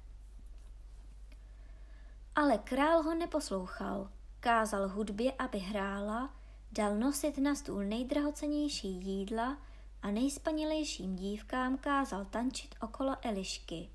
[2.36, 4.10] Ale král ho neposlouchal,
[4.40, 6.30] kázal hudbě, aby hrála,
[6.72, 9.58] dal nosit na stůl nejdrahocenější jídla
[10.02, 13.90] a nejspanilejším dívkám kázal tančit okolo Elišky.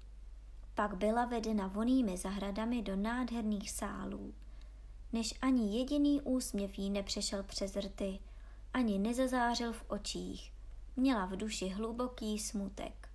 [0.74, 4.34] Pak byla vedena vonými zahradami do nádherných sálů.
[5.12, 8.18] Než ani jediný úsměv jí nepřešel přes rty,
[8.74, 10.52] ani nezazářil v očích.
[10.96, 13.08] Měla v duši hluboký smutek.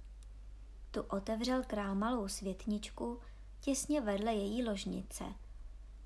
[0.92, 3.20] Tu otevřel král malou světničku
[3.60, 5.24] těsně vedle její ložnice.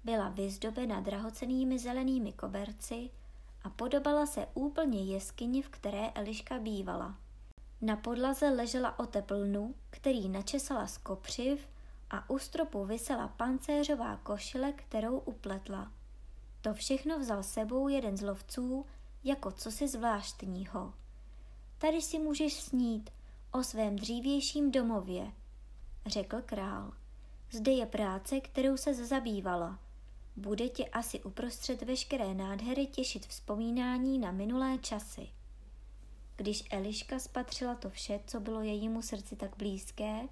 [0.03, 3.09] Byla vyzdobena drahocenými zelenými koberci
[3.63, 7.17] a podobala se úplně jeskyni, v které Eliška bývala.
[7.81, 11.67] Na podlaze ležela oteplnu, který načesala z kopřiv
[12.09, 15.91] a u stropu visela pancéřová košile, kterou upletla.
[16.61, 18.85] To všechno vzal sebou jeden z lovců
[19.23, 20.93] jako cosi zvláštního.
[21.77, 23.09] Tady si můžeš snít
[23.51, 25.31] o svém dřívějším domově,
[26.05, 26.91] řekl král.
[27.51, 29.79] Zde je práce, kterou se zabývala.
[30.41, 35.27] Bude tě asi uprostřed veškeré nádhery těšit vzpomínání na minulé časy.
[36.35, 40.27] Když Eliška spatřila to vše, co bylo jejímu srdci tak blízké,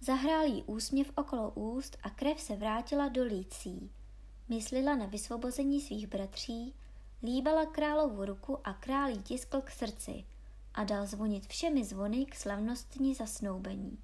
[0.00, 3.90] zahrál jí úsměv okolo úst a krev se vrátila do lící.
[4.48, 6.74] Myslela na vysvobození svých bratří,
[7.22, 10.24] líbala královu ruku a král jí tiskl k srdci
[10.74, 13.98] a dal zvonit všemi zvony k slavnostní zasnoubení.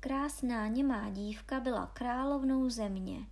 [0.00, 3.26] Krásná němá dívka byla královnou země.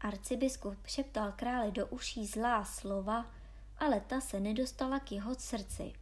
[0.00, 3.26] Arcibiskup šeptal králi do uší zlá slova,
[3.78, 5.92] ale ta se nedostala k jeho srdci.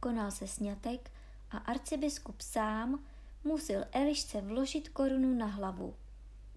[0.00, 1.10] Konal se snětek
[1.50, 3.04] a arcibiskup sám
[3.44, 5.94] musel Elišce vložit korunu na hlavu.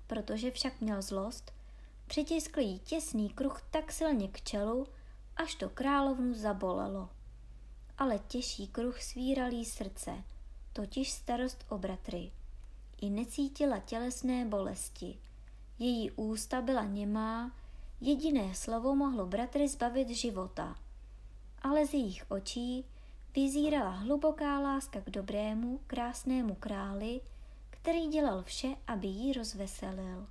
[0.08, 1.54] Protože však měl zlost,
[2.08, 4.88] přitiskl jí těsný kruh tak silně k čelu,
[5.38, 7.10] až to královnu zabolelo.
[7.98, 10.24] Ale těžší kruh svíral jí srdce,
[10.74, 12.32] totiž starost o bratry.
[13.02, 15.18] I necítila tělesné bolesti.
[15.80, 17.52] Její ústa byla němá,
[18.02, 20.76] jediné slovo mohlo bratry zbavit života.
[21.62, 22.86] Ale z jejich očí
[23.36, 27.22] vyzírala hluboká láska k dobrému, krásnému králi,
[27.70, 30.28] který dělal vše, aby jí rozveselil.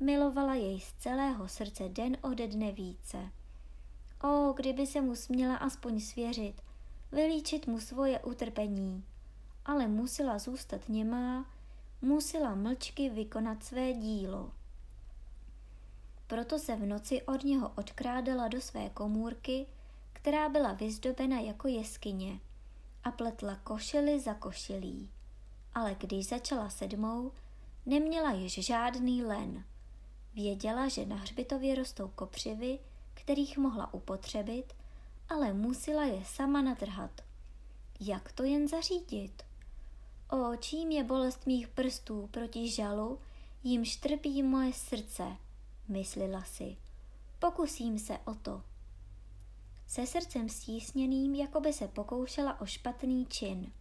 [0.00, 3.30] Milovala jej z celého srdce den ode dne více.
[4.24, 6.62] O, kdyby se mu směla aspoň svěřit,
[7.12, 9.04] vylíčit mu svoje utrpení,
[9.64, 11.46] ale musela zůstat němá,
[12.02, 14.52] musela mlčky vykonat své dílo.
[16.26, 19.66] Proto se v noci od něho odkrádala do své komůrky,
[20.12, 22.40] která byla vyzdobena jako jeskyně
[23.04, 25.10] a pletla košily za košilí.
[25.74, 27.32] Ale když začala sedmou,
[27.86, 29.64] neměla již žádný len.
[30.34, 32.78] Věděla, že na hřbitově rostou kopřivy,
[33.14, 34.74] kterých mohla upotřebit,
[35.28, 37.20] ale musela je sama natrhat.
[38.00, 39.47] Jak to jen zařídit?
[40.30, 43.18] O, čím je bolest mých prstů proti žalu,
[43.64, 45.22] jim štrpí moje srdce,
[45.88, 46.76] myslela si.
[47.38, 48.62] Pokusím se o to.
[49.86, 53.72] Se srdcem stísněným, jako by se pokoušela o špatný čin.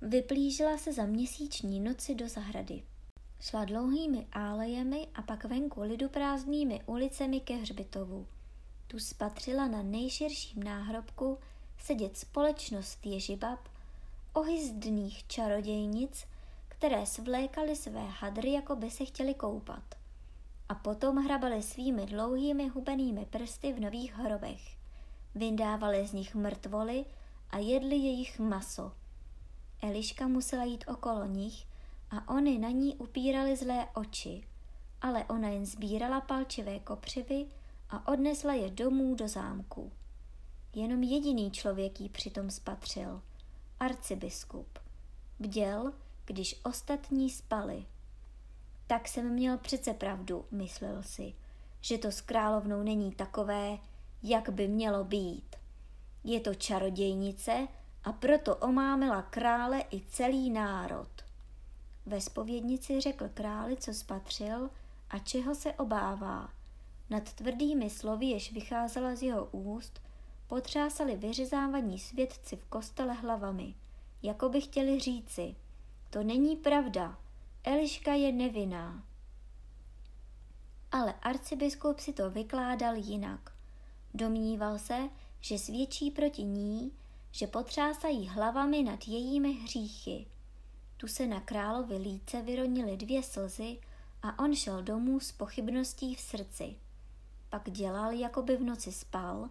[0.00, 2.82] Vyplížila se za měsíční noci do zahrady.
[3.40, 8.26] Šla dlouhými álejemi a pak venku liduprázdnými ulicemi ke hřbitovu.
[8.86, 11.38] Tu spatřila na nejširším náhrobku
[11.78, 13.68] sedět společnost ježibab,
[14.32, 16.26] ohyzdných čarodějnic,
[16.68, 19.94] které svlékaly své hadry, jako by se chtěli koupat.
[20.68, 24.76] A potom hrabali svými dlouhými hubenými prsty v nových hrobech.
[25.34, 27.04] Vyndávali z nich mrtvoly
[27.50, 28.92] a jedli jejich maso.
[29.82, 31.66] Eliška musela jít okolo nich
[32.10, 34.48] a oni na ní upírali zlé oči,
[35.00, 37.46] ale ona jen sbírala palčivé kopřivy
[37.90, 39.92] a odnesla je domů do zámku.
[40.74, 43.22] Jenom jediný člověk jí přitom spatřil,
[43.80, 44.78] arcibiskup.
[45.38, 45.92] Bděl,
[46.24, 47.86] když ostatní spali.
[48.86, 51.34] Tak jsem měl přece pravdu, myslel si,
[51.80, 53.78] že to s královnou není takové,
[54.22, 55.56] jak by mělo být.
[56.24, 57.68] Je to čarodějnice
[58.04, 61.08] a proto omámila krále i celý národ.
[62.06, 64.70] Ve spovědnici řekl králi, co spatřil
[65.10, 66.50] a čeho se obává.
[67.10, 70.00] Nad tvrdými slovy, jež vycházela z jeho úst,
[70.48, 73.74] potřásali vyřezávaní svědci v kostele hlavami,
[74.22, 75.54] jako by chtěli říci,
[76.10, 77.18] to není pravda,
[77.64, 79.02] Eliška je nevinná.
[80.92, 83.52] Ale arcibiskup si to vykládal jinak.
[84.14, 85.08] Domníval se,
[85.40, 86.92] že svědčí proti ní,
[87.30, 90.26] že potřásají hlavami nad jejími hříchy.
[90.96, 93.78] Tu se na královi líce vyronily dvě slzy
[94.22, 96.76] a on šel domů s pochybností v srdci.
[97.50, 99.48] Pak dělal, jako by v noci spal,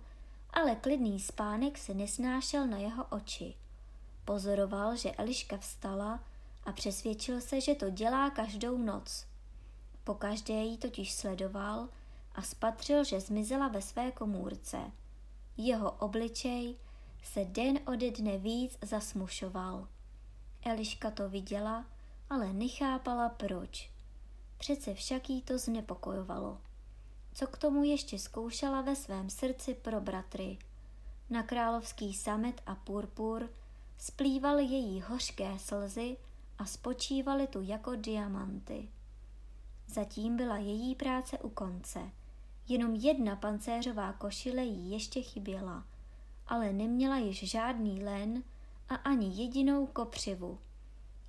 [0.58, 3.54] ale klidný spánek se nesnášel na jeho oči.
[4.26, 6.24] Pozoroval, že Eliška vstala
[6.64, 9.26] a přesvědčil se, že to dělá každou noc.
[10.04, 11.90] Po každé jí totiž sledoval
[12.36, 14.78] a spatřil, že zmizela ve své komůrce.
[15.58, 16.76] Jeho obličej
[17.24, 19.88] se den ode dne víc zasmušoval.
[20.66, 21.86] Eliška to viděla,
[22.30, 23.92] ale nechápala proč.
[24.58, 26.58] Přece však jí to znepokojovalo
[27.38, 30.58] co k tomu ještě zkoušela ve svém srdci pro bratry.
[31.30, 33.50] Na královský samet a purpur
[33.98, 36.18] splývaly její hořké slzy
[36.58, 38.90] a spočívaly tu jako diamanty.
[39.88, 42.00] Zatím byla její práce u konce.
[42.68, 45.86] Jenom jedna pancéřová košile jí ještě chyběla,
[46.48, 48.44] ale neměla již žádný len
[48.90, 50.60] a ani jedinou kopřivu.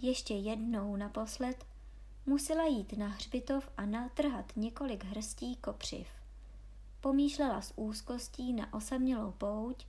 [0.01, 1.65] Ještě jednou naposled
[2.29, 6.07] Musela jít na hřbitov a natrhat několik hrstí kopřiv.
[7.01, 9.87] Pomýšlela s úzkostí na osamělou pouť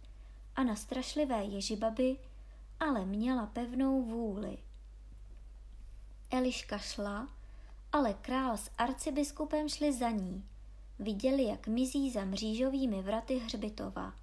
[0.56, 2.18] a na strašlivé ježibaby,
[2.80, 4.58] ale měla pevnou vůli.
[6.32, 7.30] Eliška šla,
[7.92, 10.44] ale král s arcibiskupem šli za ní.
[11.00, 14.14] viděli, jak mizí za mřížovými vraty hřbitova.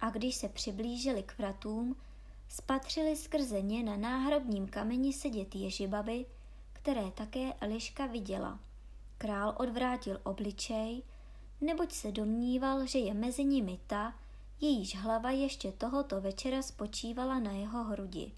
[0.00, 1.96] A když se přiblížili k vratům,
[2.48, 6.26] spatřili skrze ně na náhrobním kameni sedět ježibaby,
[6.82, 8.60] které také Eliška viděla.
[9.18, 11.02] Král odvrátil obličej,
[11.60, 14.14] neboť se domníval, že je mezi nimi ta,
[14.60, 18.32] jejíž hlava ještě tohoto večera spočívala na jeho hrudi.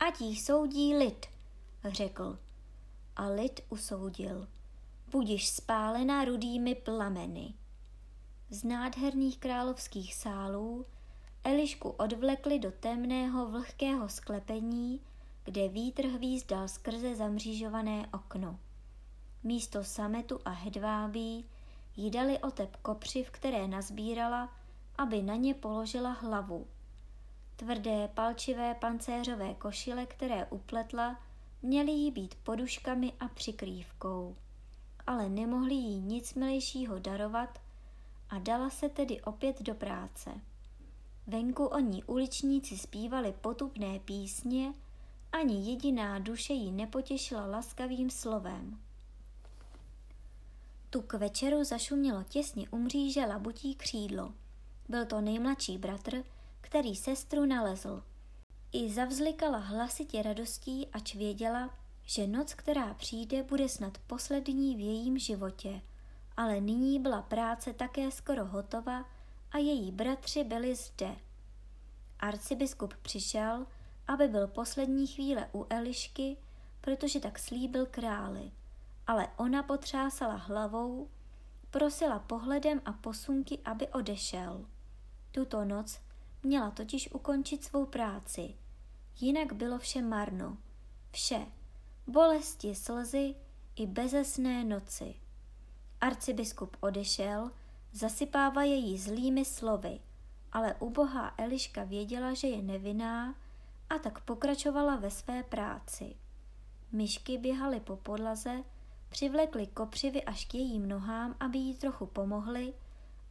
[0.00, 1.26] Ať jí soudí lid,
[1.84, 2.38] řekl.
[3.16, 4.48] A lid usoudil.
[5.10, 7.54] Budiš spálena rudými plameny.
[8.50, 10.86] Z nádherných královských sálů
[11.44, 15.00] Elišku odvlekli do temného vlhkého sklepení,
[15.44, 18.58] kde vítr hvízdal skrze zamřížované okno.
[19.42, 21.46] Místo sametu a hedvábí
[21.96, 24.56] jí dali otep kopřiv, které nazbírala,
[24.98, 26.66] aby na ně položila hlavu.
[27.56, 31.20] Tvrdé palčivé pancéřové košile, které upletla,
[31.62, 34.36] měly jí být poduškami a přikrývkou.
[35.06, 37.58] Ale nemohli jí nic milejšího darovat
[38.30, 40.30] a dala se tedy opět do práce.
[41.26, 44.72] Venku o ní uličníci zpívali potupné písně,
[45.32, 48.80] ani jediná duše ji nepotěšila laskavým slovem.
[50.90, 54.34] Tu k večeru zašumělo těsně u mříže labutí křídlo.
[54.88, 56.24] Byl to nejmladší bratr,
[56.60, 58.02] který sestru nalezl.
[58.72, 65.18] I zavzlikala hlasitě radostí, ač věděla, že noc, která přijde, bude snad poslední v jejím
[65.18, 65.80] životě.
[66.36, 69.04] Ale nyní byla práce také skoro hotova
[69.50, 71.16] a její bratři byli zde.
[72.20, 73.66] Arcibiskup přišel,
[74.08, 76.36] aby byl poslední chvíle u Elišky,
[76.80, 78.50] protože tak slíbil králi.
[79.06, 81.08] Ale ona potřásala hlavou,
[81.70, 84.66] prosila pohledem a posunky, aby odešel.
[85.32, 86.00] Tuto noc
[86.42, 88.54] měla totiž ukončit svou práci.
[89.20, 90.56] Jinak bylo vše marno.
[91.10, 91.46] Vše.
[92.06, 93.34] Bolesti, slzy
[93.76, 95.14] i bezesné noci.
[96.00, 97.50] Arcibiskup odešel,
[97.92, 100.00] zasypává její zlými slovy,
[100.52, 103.34] ale ubohá Eliška věděla, že je nevinná
[103.92, 106.14] a tak pokračovala ve své práci.
[106.92, 108.64] Myšky běhaly po podlaze,
[109.08, 112.74] přivlekly kopřivy až k jejím nohám, aby jí trochu pomohly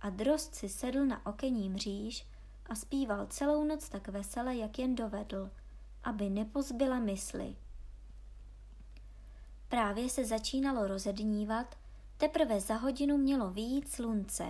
[0.01, 2.27] a drost si sedl na okenní mříž
[2.65, 5.49] a zpíval celou noc tak vesele, jak jen dovedl,
[6.03, 7.55] aby nepozbyla mysli.
[9.67, 11.75] Právě se začínalo rozednívat,
[12.17, 14.45] teprve za hodinu mělo výjít slunce.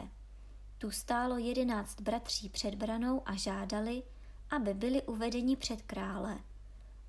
[0.78, 4.04] Tu stálo jedenáct bratří před branou a žádali,
[4.52, 6.40] aby byli uvedeni před krále.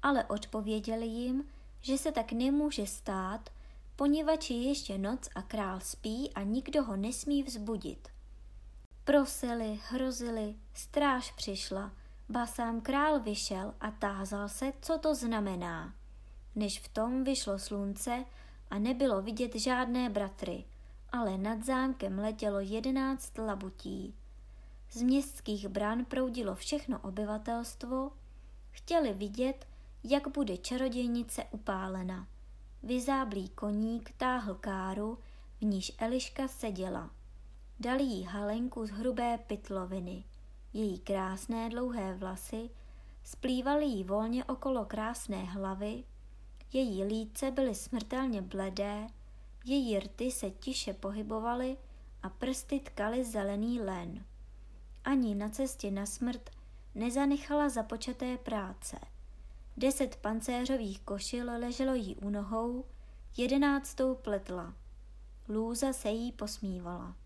[0.03, 1.45] Ale odpověděli jim,
[1.81, 3.51] že se tak nemůže stát,
[3.97, 8.09] poněvadž je ještě noc a král spí a nikdo ho nesmí vzbudit.
[9.05, 11.93] Prosili, hrozili, stráž přišla,
[12.29, 15.95] ba sám král vyšel a tázal se, co to znamená.
[16.55, 18.25] Než v tom vyšlo slunce
[18.71, 20.65] a nebylo vidět žádné bratry,
[21.13, 24.15] ale nad zámkem letělo jedenáct labutí.
[24.95, 28.11] Z městských bran proudilo všechno obyvatelstvo,
[28.71, 29.69] chtěli vidět,
[30.05, 32.29] jak bude čarodějnice upálena.
[32.83, 35.19] Vyzáblý koník táhl káru,
[35.61, 37.11] v níž Eliška seděla.
[37.81, 40.25] Dali jí halenku z hrubé pytloviny.
[40.73, 42.71] Její krásné dlouhé vlasy
[43.25, 46.05] splývaly jí volně okolo krásné hlavy,
[46.73, 49.07] její líce byly smrtelně bledé,
[49.65, 51.77] její rty se tiše pohybovaly
[52.23, 54.25] a prsty tkaly zelený len.
[55.05, 56.51] Ani na cestě na smrt
[56.95, 58.99] nezanechala započaté práce.
[59.77, 62.85] Deset pancéřových košil leželo jí u nohou,
[63.37, 64.75] jedenáctou pletla.
[65.49, 67.17] Lůza se jí posmívala.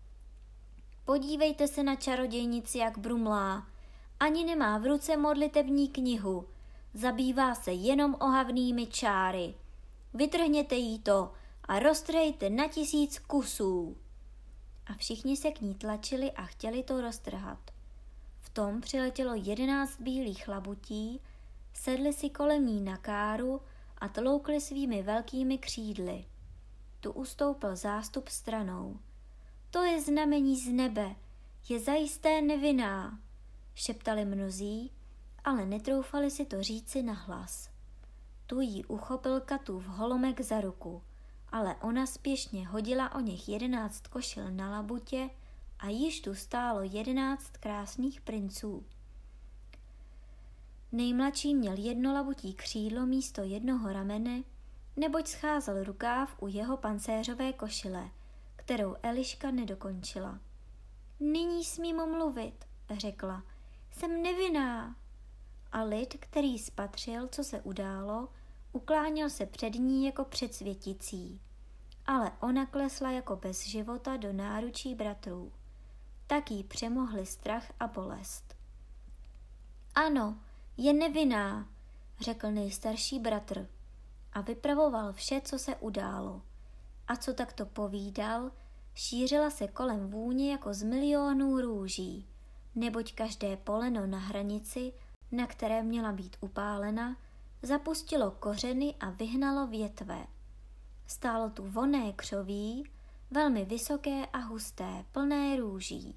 [1.05, 3.67] Podívejte se na čarodějnici, jak brumlá.
[4.19, 6.47] Ani nemá v ruce modlitební knihu.
[6.93, 9.55] Zabývá se jenom ohavnými čáry.
[10.13, 13.97] Vytrhněte jí to a roztrhejte na tisíc kusů.
[14.89, 17.71] A všichni se k ní tlačili a chtěli to roztrhat.
[18.39, 21.21] V tom přiletělo jedenáct bílých labutí,
[21.73, 23.61] sedli si kolem ní na káru
[23.97, 26.25] a tloukli svými velkými křídly.
[26.99, 28.99] Tu ustoupil zástup stranou.
[29.71, 31.15] To je znamení z nebe,
[31.69, 33.19] je zajisté nevinná,
[33.75, 34.91] šeptali mnozí,
[35.43, 37.69] ale netroufali si to říci nahlas.
[38.45, 41.01] Tu jí uchopil Katův holomek za ruku,
[41.51, 45.29] ale ona spěšně hodila o něch jedenáct košil na labutě
[45.79, 48.85] a již tu stálo jedenáct krásných princů.
[50.91, 54.43] Nejmladší měl jedno labutí křídlo místo jednoho ramene,
[54.95, 58.09] neboť scházel rukáv u jeho pancéřové košile–
[58.67, 60.39] kterou Eliška nedokončila.
[61.19, 62.65] Nyní smím mluvit,
[62.97, 63.43] řekla.
[63.91, 64.95] Jsem nevinná.
[65.71, 68.29] A lid, který spatřil, co se událo,
[68.77, 71.41] ukláněl se před ní jako před světicí.
[72.05, 75.51] ale ona klesla jako bez života do náručí bratrů.
[76.27, 78.55] Tak jí přemohli strach a bolest.
[79.95, 80.39] Ano,
[80.77, 81.69] je nevinná,
[82.19, 83.67] řekl nejstarší bratr
[84.33, 86.41] a vypravoval vše, co se událo.
[87.07, 88.51] A co takto povídal,
[88.95, 92.27] šířila se kolem vůně jako z milionů růží,
[92.75, 94.93] neboť každé poleno na hranici,
[95.31, 97.17] na které měla být upálena,
[97.61, 100.27] zapustilo kořeny a vyhnalo větve.
[101.07, 102.89] Stálo tu voné křoví,
[103.31, 106.15] velmi vysoké a husté, plné růží.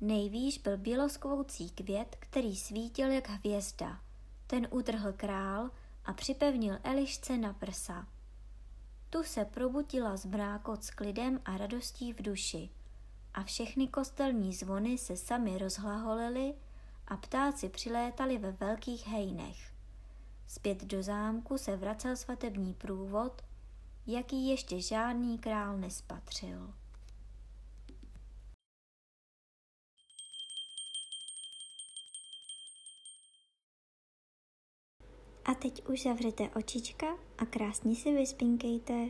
[0.00, 4.00] Nejvýš byl běloskvoucí květ, který svítil jak hvězda.
[4.46, 5.70] Ten utrhl král
[6.04, 8.06] a připevnil Elišce na prsa.
[9.10, 10.26] Tu se probudila z
[10.80, 12.70] s klidem a radostí v duši
[13.34, 16.54] a všechny kostelní zvony se sami rozhlaholily
[17.08, 19.69] a ptáci přilétali ve velkých hejnech.
[20.50, 23.42] Zpět do zámku se vracel svatební průvod,
[24.06, 26.74] jaký ještě žádný král nespatřil.
[35.44, 37.06] A teď už zavřete očička
[37.38, 39.08] a krásně si vyspinkejte.